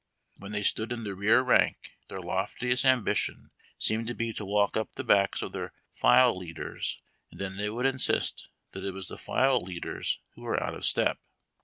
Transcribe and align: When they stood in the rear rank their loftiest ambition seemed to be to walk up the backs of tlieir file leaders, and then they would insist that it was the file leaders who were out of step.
When 0.39 0.51
they 0.51 0.63
stood 0.63 0.91
in 0.91 1.03
the 1.03 1.13
rear 1.13 1.41
rank 1.43 1.91
their 2.07 2.17
loftiest 2.19 2.85
ambition 2.85 3.51
seemed 3.77 4.07
to 4.07 4.15
be 4.15 4.33
to 4.33 4.43
walk 4.43 4.75
up 4.75 4.89
the 4.95 5.03
backs 5.03 5.43
of 5.43 5.51
tlieir 5.51 5.69
file 5.93 6.35
leaders, 6.35 6.99
and 7.29 7.39
then 7.39 7.57
they 7.57 7.69
would 7.69 7.85
insist 7.85 8.49
that 8.71 8.83
it 8.83 8.95
was 8.95 9.09
the 9.09 9.17
file 9.19 9.59
leaders 9.61 10.19
who 10.33 10.41
were 10.41 10.59
out 10.63 10.73
of 10.73 10.85
step. 10.85 11.19